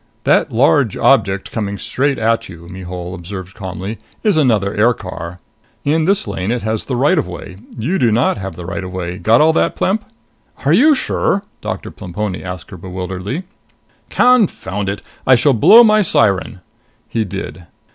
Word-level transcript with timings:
"That 0.23 0.51
large 0.51 0.97
object 0.97 1.51
coming 1.51 1.77
straight 1.77 2.17
at 2.17 2.49
you," 2.49 2.67
Mihul 2.67 3.13
observed 3.13 3.53
calmly, 3.53 3.99
"is 4.23 4.35
another 4.35 4.73
aircar. 4.73 5.37
In 5.85 6.05
this 6.05 6.27
lane 6.27 6.49
it 6.49 6.63
has 6.63 6.85
the 6.85 6.95
right 6.95 7.19
of 7.19 7.27
way. 7.27 7.57
You 7.77 7.99
do 7.99 8.11
not 8.11 8.39
have 8.39 8.55
the 8.55 8.65
right 8.65 8.83
of 8.83 8.91
way. 8.91 9.19
Got 9.19 9.41
all 9.41 9.53
that, 9.53 9.75
Plemp?" 9.75 10.03
"Are 10.65 10.73
you 10.73 10.95
sure?" 10.95 11.43
Doctor 11.61 11.91
Plemponi 11.91 12.43
asked 12.43 12.71
her 12.71 12.77
bewilderedly. 12.77 13.43
"Confound 14.09 14.89
it! 14.89 15.03
I 15.27 15.35
shall 15.35 15.53
blow 15.53 15.83
my 15.83 16.01
siren." 16.01 16.61
He 17.07 17.23
did. 17.23 17.67